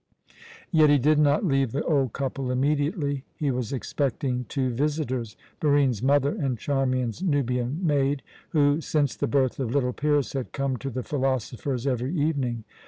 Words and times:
Yet 0.71 0.89
he 0.89 0.97
did 0.97 1.19
not 1.19 1.45
leave 1.45 1.73
the 1.73 1.83
old 1.85 2.11
couple 2.11 2.49
immediately; 2.49 3.23
he 3.35 3.51
was 3.51 3.71
expecting 3.71 4.45
two 4.49 4.71
visitors 4.71 5.37
Barine's 5.59 6.01
mother 6.01 6.33
and 6.33 6.57
Charmian's 6.57 7.21
Nubian 7.21 7.85
maid 7.85 8.23
who, 8.49 8.81
since 8.81 9.15
the 9.15 9.27
birth 9.27 9.59
of 9.59 9.69
little 9.69 9.93
Pyrrhus, 9.93 10.33
had 10.33 10.53
come 10.53 10.75
to 10.77 10.89
the 10.89 11.03
philosopher's 11.03 11.85
every 11.85 12.15
evening. 12.17 12.63